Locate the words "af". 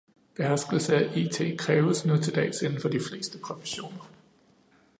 0.95-1.11